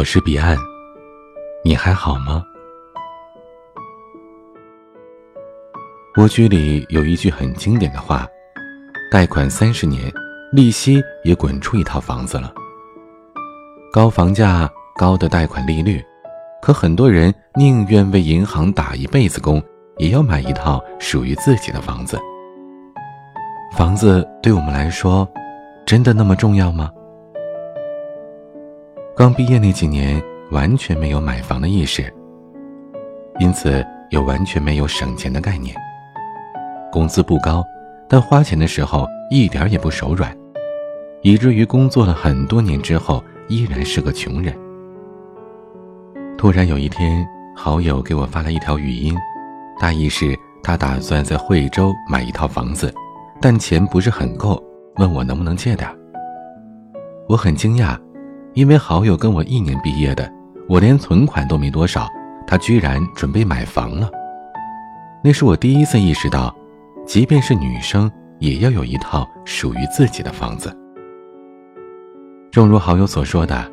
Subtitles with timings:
[0.00, 0.56] 我是彼岸，
[1.62, 2.42] 你还好吗？
[6.16, 8.26] 蜗居里有一句很经典的话
[9.12, 10.10] ：“贷款三十年，
[10.52, 12.50] 利息也滚出一套房子了。”
[13.92, 14.66] 高房价、
[14.96, 16.02] 高的贷款利率，
[16.62, 19.62] 可很多人宁愿为银行打一辈子工，
[19.98, 22.18] 也要买一套属于自己的房子。
[23.76, 25.28] 房子对我们来说，
[25.84, 26.90] 真的那么重要吗？
[29.20, 30.18] 刚毕业那几年，
[30.50, 32.10] 完全没有买房的意识，
[33.38, 35.76] 因此也完全没有省钱的概念。
[36.90, 37.62] 工资不高，
[38.08, 40.34] 但花钱的时候一点也不手软，
[41.20, 44.56] 以至于工作了很多年之后，依然是个穷人。
[46.38, 49.14] 突然有一天，好友给我发了一条语音，
[49.78, 52.90] 大意是他打算在惠州买一套房子，
[53.38, 54.64] 但钱不是很够，
[54.96, 55.86] 问我能不能借点。
[57.28, 57.98] 我很惊讶。
[58.54, 60.30] 因为好友跟我一年毕业的，
[60.68, 62.08] 我连存款都没多少，
[62.46, 64.10] 他居然准备买房了。
[65.22, 66.54] 那是我第一次意识到，
[67.06, 70.76] 即便是女生，也要有一套属于自己的房子。
[72.50, 73.70] 正如好友所说的，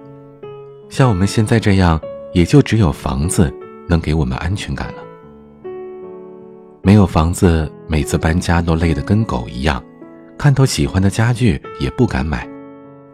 [0.89, 2.00] 像我们现在这样，
[2.34, 3.52] 也就只有房子
[3.88, 4.95] 能给我们安全感了。
[6.84, 9.84] 没有房子，每次搬家都累得跟狗一样，
[10.38, 12.47] 看到喜欢的家具也不敢买。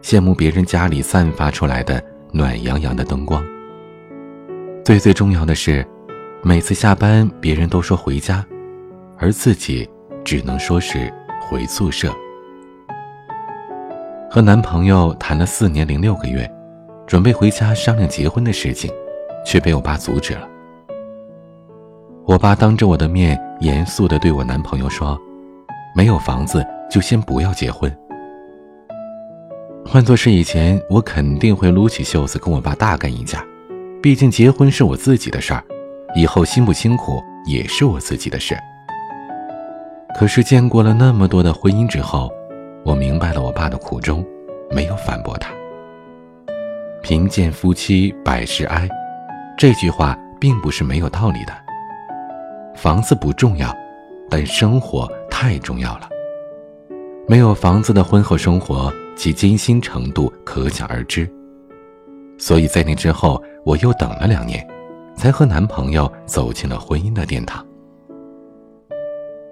[0.04, 3.42] 羡慕别人家里散发出来的暖洋洋的灯光。
[4.84, 5.82] 最最重要的是，
[6.42, 8.44] 每次下班别人都说回家，
[9.16, 9.88] 而自己
[10.22, 12.14] 只能说是回宿舍。
[14.30, 16.46] 和男朋友谈了四年零六个月，
[17.06, 18.92] 准备回家商量结婚的事情，
[19.42, 20.46] 却被我爸阻止了。
[22.26, 25.18] 我爸当着我的面严肃地对我男朋友说
[25.96, 27.90] ：“没有房子就先不要结婚。”
[29.94, 33.46] 换做是以前，我肯定会撸起袖子跟我爸大干一架。
[34.02, 35.62] 毕竟结婚是我自己的事儿，
[36.16, 38.58] 以后辛不辛苦也是我自己的事。
[40.18, 42.28] 可是见过了那么多的婚姻之后，
[42.82, 44.26] 我明白了我爸的苦衷，
[44.68, 45.52] 没有反驳他。
[47.00, 48.88] 贫贱夫妻百事哀，
[49.56, 51.52] 这句话并不是没有道理的。
[52.74, 53.72] 房子不重要，
[54.28, 56.08] 但生活太重要了。
[57.28, 58.92] 没有房子的婚后生活。
[59.16, 61.28] 其艰辛程度可想而知，
[62.36, 64.66] 所以在那之后，我又等了两年，
[65.16, 67.64] 才和男朋友走进了婚姻的殿堂。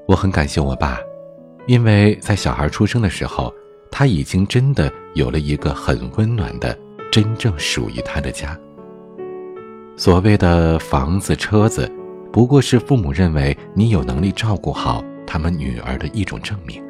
[0.06, 0.98] 我很感谢我爸，
[1.66, 3.54] 因为在小孩出生的时候，
[3.90, 6.76] 他已经真的有了一个很温暖的、
[7.10, 8.58] 真正属于他的家。
[9.96, 11.90] 所谓的房子、车子，
[12.32, 16.82] 不过是父母认为你有能力照顾好他们女儿的一种证明。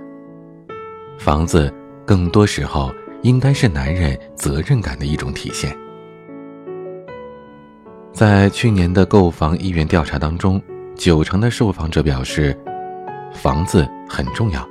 [1.19, 1.72] 房子。
[2.06, 2.92] 更多时候，
[3.22, 5.76] 应该是男人责任感的一种体现。
[8.12, 10.60] 在去年的购房意愿调查当中，
[10.94, 12.56] 九成的受访者表示，
[13.32, 14.68] 房子很重要，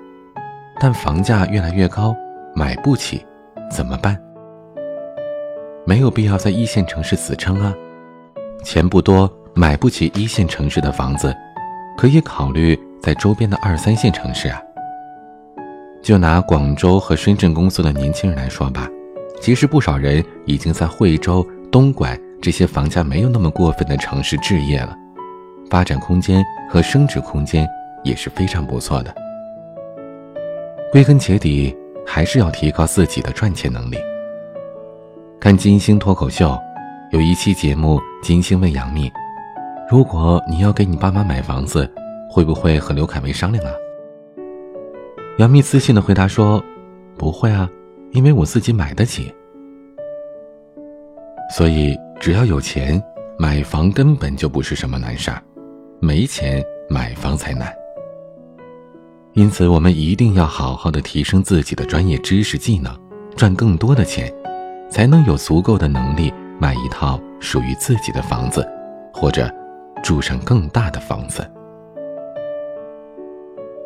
[0.79, 2.15] 但房价越来越高，
[2.55, 3.25] 买不起，
[3.71, 4.17] 怎么办？
[5.85, 7.73] 没有必要在一线城市死撑啊，
[8.63, 11.35] 钱不多，买不起一线城市的房子，
[11.97, 14.61] 可以考虑在周边的二三线城市啊。
[16.01, 18.89] 就拿广州和深圳工作的年轻人来说吧，
[19.39, 24.95] 其实不少人已经在惠州、东莞这些房价没有那么过分的城市置业了，
[25.69, 27.67] 发展空间和升值空间
[28.03, 29.13] 也是非常不错的。
[30.91, 31.75] 归根结底，
[32.05, 33.97] 还是要提高自己的赚钱能力。
[35.39, 36.57] 看金星脱口秀，
[37.11, 39.09] 有一期节目，金星问杨幂
[39.89, 41.89] ：“如果你要给你爸妈买房子，
[42.27, 43.71] 会不会和刘恺威商量啊？”
[45.37, 46.63] 杨幂自信的回答说
[47.17, 47.67] ：“不会啊，
[48.11, 49.33] 因为我自己买得起。
[51.49, 53.01] 所以只要有钱，
[53.39, 55.41] 买房根本就不是什么难事儿，
[55.99, 57.73] 没钱买房才难。
[59.33, 62.95] 因此，我们一定要好好的提升自己的专业知识技能，
[63.35, 64.31] 赚更多的钱，
[64.89, 68.67] 才能有足够的能力买一套属于自己的房子，
[69.13, 69.49] 或者
[70.03, 71.49] 住上更大的房子。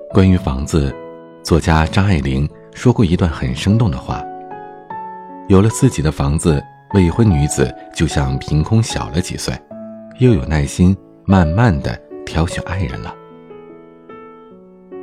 [0.10, 0.94] 关于房子。”
[1.46, 4.20] 作家张爱玲说过一段很生动的话
[5.48, 6.60] ：“有了自己的房子，
[6.96, 9.54] 未婚女子就像凭空小了几岁，
[10.18, 11.96] 又有耐心慢慢的
[12.26, 13.14] 挑选爱人了。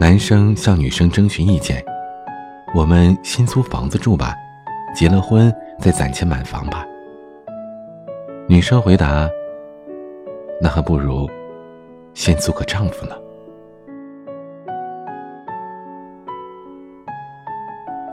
[0.01, 1.81] 男生向女生征询意见：
[2.75, 4.35] 我们先租房子住吧，
[4.97, 6.85] 结了婚再攒钱买房吧。
[8.49, 9.31] 女生回答：
[10.61, 11.31] 那还不如
[12.15, 13.15] 先租个丈夫呢。”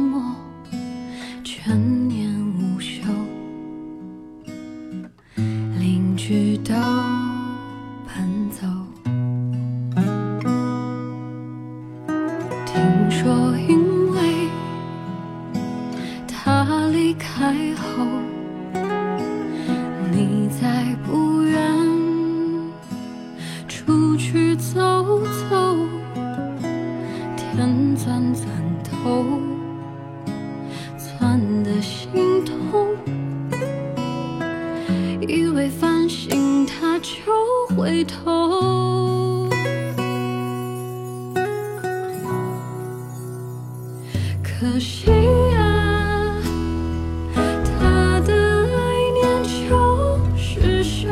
[0.00, 0.34] 周末
[1.44, 2.29] 全年
[44.42, 45.10] 可惜
[45.56, 46.36] 啊，
[47.34, 48.76] 他的爱
[49.14, 51.08] 念就是秀，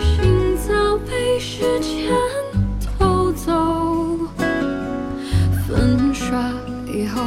[0.00, 2.12] 心早被时间
[2.98, 3.52] 偷走，
[5.68, 6.50] 粉刷
[6.92, 7.22] 以后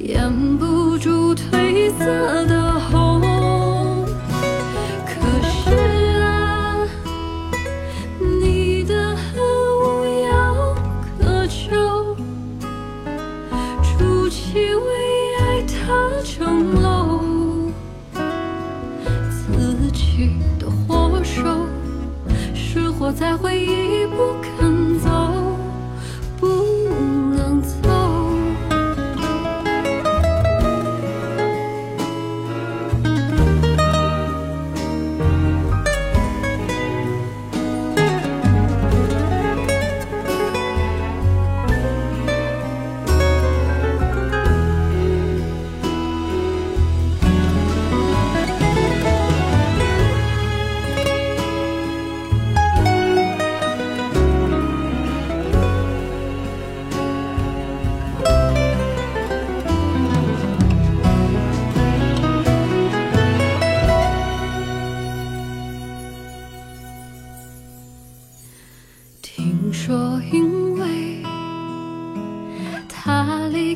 [0.00, 2.55] 掩不住褪色的
[15.86, 15.92] 他
[16.24, 17.20] 城楼，
[19.30, 21.68] 自己的祸首，
[22.52, 24.55] 是活在回忆不肯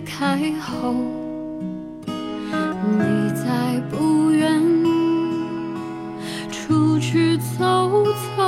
[0.05, 0.94] 开后，
[2.06, 4.62] 你再不愿
[6.50, 8.05] 出去走
[8.37, 8.43] 走，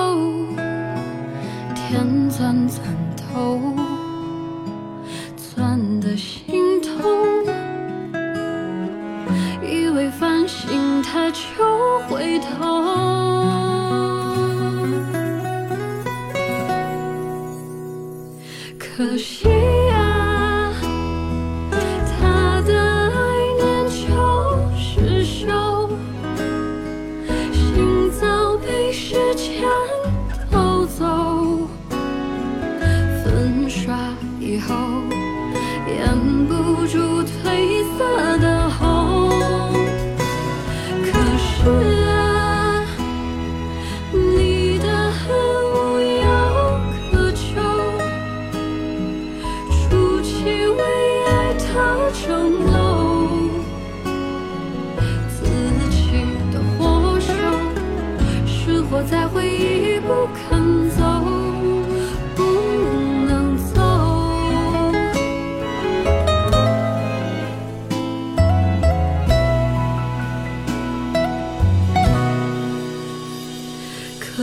[1.74, 2.80] 天钻钻
[3.16, 3.74] 头，
[5.36, 6.90] 钻的心痛，
[9.62, 13.31] 以为烦醒他就回头。
[34.52, 34.74] 以后
[35.88, 38.31] 掩不住褪色。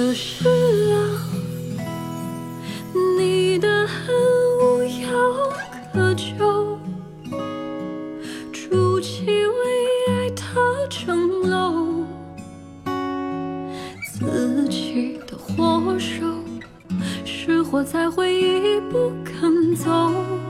[0.09, 0.49] 可是
[0.91, 1.21] 啊
[3.19, 4.07] 你的恨
[4.59, 5.53] 无药
[5.93, 6.79] 可救
[8.51, 12.03] 筑起为爱的城楼
[14.03, 16.25] 自己的火首
[17.23, 20.48] 是活在回忆不肯走。